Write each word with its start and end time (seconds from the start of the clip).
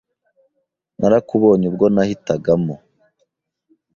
Narakubonye 0.99 1.65
ubwo 1.71 1.85
nahitagamo 1.95 2.75